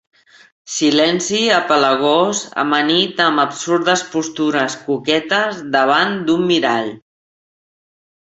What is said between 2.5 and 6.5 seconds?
amanit amb absurdes postures coquetes davant d'un